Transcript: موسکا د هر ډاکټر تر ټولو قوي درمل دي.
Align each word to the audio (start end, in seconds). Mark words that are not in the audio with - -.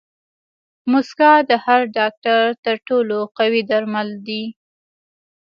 موسکا 0.91 1.33
د 1.49 1.51
هر 1.65 1.81
ډاکټر 1.97 2.41
تر 2.65 2.75
ټولو 2.87 3.17
قوي 3.37 3.61
درمل 3.71 4.09
دي. 4.27 4.43